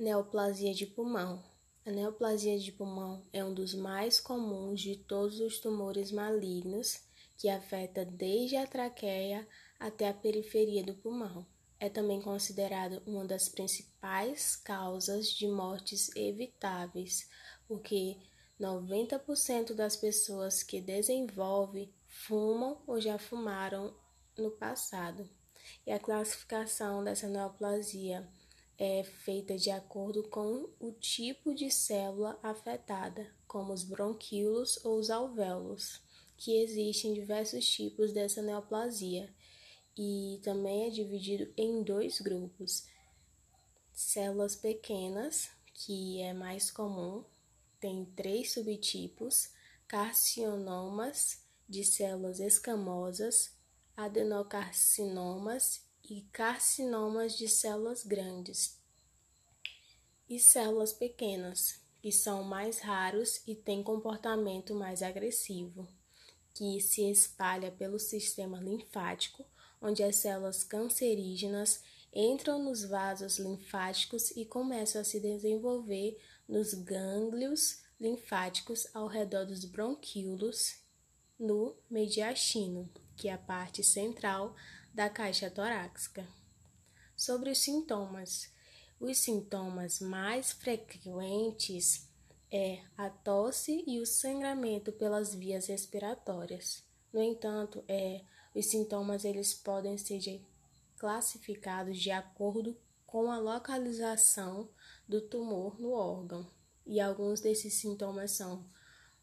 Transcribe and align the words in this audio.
Neoplasia 0.00 0.72
de 0.72 0.86
pulmão. 0.86 1.44
A 1.84 1.90
neoplasia 1.90 2.58
de 2.58 2.72
pulmão 2.72 3.22
é 3.34 3.44
um 3.44 3.52
dos 3.52 3.74
mais 3.74 4.18
comuns 4.18 4.80
de 4.80 4.96
todos 4.96 5.40
os 5.40 5.58
tumores 5.58 6.10
malignos 6.10 7.02
que 7.36 7.50
afeta 7.50 8.02
desde 8.02 8.56
a 8.56 8.66
traqueia 8.66 9.46
até 9.78 10.08
a 10.08 10.14
periferia 10.14 10.82
do 10.82 10.94
pulmão. 10.94 11.46
É 11.78 11.90
também 11.90 12.18
considerado 12.22 13.02
uma 13.06 13.26
das 13.26 13.50
principais 13.50 14.56
causas 14.56 15.28
de 15.28 15.46
mortes 15.46 16.08
evitáveis, 16.16 17.28
porque 17.68 18.16
90% 18.58 19.74
das 19.74 19.96
pessoas 19.96 20.62
que 20.62 20.80
desenvolvem 20.80 21.92
fumam 22.06 22.82
ou 22.86 22.98
já 23.00 23.18
fumaram 23.18 23.94
no 24.40 24.50
passado. 24.50 25.28
E 25.86 25.92
a 25.92 25.98
classificação 25.98 27.04
dessa 27.04 27.28
neoplasia 27.28 28.28
é 28.78 29.04
feita 29.04 29.56
de 29.56 29.70
acordo 29.70 30.22
com 30.28 30.70
o 30.80 30.92
tipo 30.92 31.54
de 31.54 31.70
célula 31.70 32.38
afetada, 32.42 33.30
como 33.46 33.72
os 33.72 33.84
bronquíolos 33.84 34.82
ou 34.84 34.98
os 34.98 35.10
alvéolos, 35.10 36.00
que 36.36 36.56
existem 36.62 37.12
diversos 37.12 37.68
tipos 37.68 38.12
dessa 38.12 38.40
neoplasia 38.40 39.32
e 39.96 40.40
também 40.42 40.86
é 40.86 40.90
dividido 40.90 41.52
em 41.58 41.82
dois 41.82 42.20
grupos: 42.20 42.86
células 43.92 44.56
pequenas, 44.56 45.50
que 45.74 46.22
é 46.22 46.32
mais 46.32 46.70
comum, 46.70 47.22
tem 47.78 48.06
três 48.16 48.52
subtipos: 48.52 49.50
carcinomas 49.86 51.42
de 51.68 51.84
células 51.84 52.40
escamosas, 52.40 53.54
adenocarcinomas 54.04 55.84
e 56.08 56.22
carcinomas 56.32 57.36
de 57.36 57.46
células 57.46 58.02
grandes 58.02 58.80
e 60.26 60.38
células 60.38 60.92
pequenas, 60.92 61.82
que 62.00 62.10
são 62.10 62.42
mais 62.42 62.80
raros 62.80 63.42
e 63.46 63.54
têm 63.54 63.82
comportamento 63.82 64.74
mais 64.74 65.02
agressivo, 65.02 65.86
que 66.54 66.80
se 66.80 67.10
espalha 67.10 67.70
pelo 67.70 67.98
sistema 67.98 68.58
linfático, 68.58 69.44
onde 69.82 70.02
as 70.02 70.16
células 70.16 70.64
cancerígenas 70.64 71.82
entram 72.10 72.58
nos 72.58 72.82
vasos 72.82 73.38
linfáticos 73.38 74.30
e 74.30 74.46
começam 74.46 75.02
a 75.02 75.04
se 75.04 75.20
desenvolver 75.20 76.18
nos 76.48 76.72
gânglios 76.72 77.82
linfáticos 78.00 78.86
ao 78.94 79.06
redor 79.06 79.44
dos 79.44 79.66
bronquíolos 79.66 80.80
no 81.38 81.76
mediastino, 81.90 82.90
que 83.20 83.28
é 83.28 83.34
a 83.34 83.38
parte 83.38 83.84
central 83.84 84.56
da 84.94 85.10
caixa 85.10 85.50
torácica. 85.50 86.26
Sobre 87.14 87.50
os 87.50 87.58
sintomas. 87.58 88.50
Os 88.98 89.18
sintomas 89.18 90.00
mais 90.00 90.52
frequentes 90.52 92.08
é 92.50 92.82
a 92.96 93.10
tosse 93.10 93.84
e 93.86 94.00
o 94.00 94.06
sangramento 94.06 94.90
pelas 94.90 95.34
vias 95.34 95.66
respiratórias. 95.66 96.82
No 97.12 97.22
entanto, 97.22 97.84
é, 97.86 98.24
os 98.54 98.64
sintomas 98.66 99.26
eles 99.26 99.52
podem 99.52 99.98
ser 99.98 100.42
classificados 100.96 101.98
de 101.98 102.10
acordo 102.10 102.74
com 103.06 103.30
a 103.30 103.38
localização 103.38 104.70
do 105.06 105.20
tumor 105.20 105.78
no 105.78 105.92
órgão. 105.92 106.50
E 106.86 106.98
alguns 107.00 107.40
desses 107.40 107.74
sintomas 107.74 108.30
são 108.30 108.64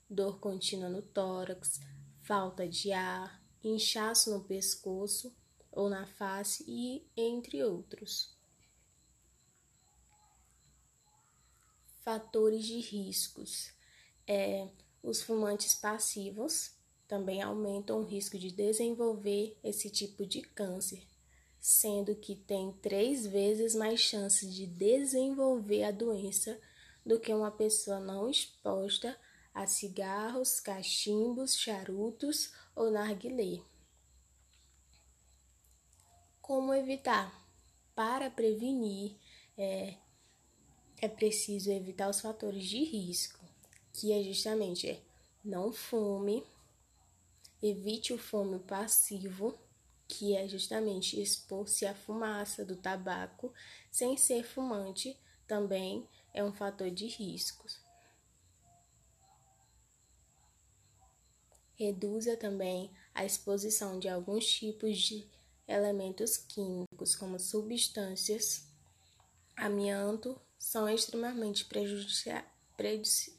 dor 0.08 0.40
contínua 0.40 0.88
no 0.88 1.02
tórax, 1.02 1.80
falta 2.22 2.68
de 2.68 2.92
ar, 2.92 3.47
inchaço 3.64 4.32
no 4.32 4.44
pescoço, 4.44 5.36
ou 5.78 5.90
na 5.90 6.08
face 6.08 6.66
e 6.68 7.06
entre 7.16 7.64
outros. 7.64 8.36
Fatores 12.02 12.66
de 12.66 12.80
riscos. 12.80 13.72
É, 14.26 14.68
os 15.04 15.22
fumantes 15.22 15.76
passivos 15.76 16.72
também 17.08 17.42
aumentam 17.42 18.00
o 18.00 18.04
risco 18.04 18.40
de 18.40 18.52
desenvolver 18.52 19.56
esse 19.64 19.90
tipo 19.90 20.26
de 20.26 20.42
câncer, 20.42 21.06
sendo 21.60 22.16
que 22.16 22.36
tem 22.36 22.74
três 22.82 23.28
vezes 23.28 23.76
mais 23.76 24.00
chances 24.00 24.54
de 24.54 24.66
desenvolver 24.66 25.84
a 25.84 25.92
doença 25.92 26.60
do 27.06 27.20
que 27.20 27.34
uma 27.34 27.52
pessoa 27.52 28.00
não 28.00 28.28
exposta 28.28 29.18
a 29.58 29.66
cigarros, 29.66 30.60
cachimbos, 30.60 31.58
charutos 31.58 32.54
ou 32.76 32.92
narguilé. 32.92 33.60
Como 36.40 36.76
evitar? 36.76 37.34
Para 37.96 38.30
prevenir, 38.30 39.16
é, 39.58 39.96
é 41.02 41.08
preciso 41.08 41.72
evitar 41.72 42.08
os 42.08 42.22
fatores 42.22 42.66
de 42.66 42.84
risco, 42.84 43.44
que 43.92 44.14
é 44.14 44.22
justamente 44.22 44.88
é, 44.88 45.02
não 45.44 45.74
fume, 45.74 46.44
evite 47.60 48.14
o 48.14 48.18
fumo 48.20 48.60
passivo, 48.60 49.58
que 50.08 50.36
é 50.36 50.48
justamente 50.48 51.20
expor-se 51.20 51.88
à 51.88 51.96
fumaça 51.96 52.64
do 52.64 52.76
tabaco 52.76 53.52
sem 53.90 54.16
ser 54.18 54.44
fumante, 54.44 55.20
também 55.48 56.08
é 56.32 56.44
um 56.44 56.54
fator 56.54 56.92
de 56.92 57.08
riscos. 57.08 57.87
Reduza 61.78 62.36
também 62.36 62.92
a 63.14 63.24
exposição 63.24 64.00
de 64.00 64.10
alguns 64.10 64.48
tipos 64.48 64.98
de 64.98 65.28
elementos 65.68 66.36
químicos, 66.38 67.16
como 67.16 67.40
substâncias, 67.40 68.66
amianto, 69.56 70.40
são 70.58 70.90
extremamente 70.90 71.66
prejudicia 71.66 72.44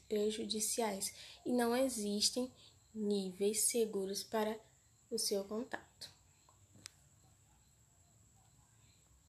prejudiciais 0.07 1.13
e 1.45 1.51
não 1.51 1.75
existem 1.75 2.51
níveis 2.93 3.61
seguros 3.63 4.23
para 4.23 4.57
o 5.11 5.17
seu 5.17 5.43
contato. 5.43 6.18